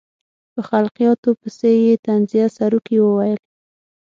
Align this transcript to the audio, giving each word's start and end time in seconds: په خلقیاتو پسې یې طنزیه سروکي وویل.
په 0.53 0.61
خلقیاتو 0.69 1.29
پسې 1.41 1.71
یې 1.83 1.93
طنزیه 2.05 2.47
سروکي 2.55 2.97
وویل. 3.01 3.39